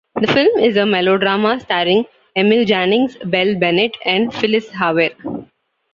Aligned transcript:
The 0.19 0.25
film 0.25 0.57
is 0.59 0.77
a 0.77 0.85
melodrama 0.87 1.59
starring 1.59 2.05
Emil 2.35 2.65
Jannings, 2.65 3.17
Belle 3.29 3.53
Bennett, 3.59 3.95
and 4.03 4.33
Phyllis 4.33 4.67
Haver. 4.71 5.11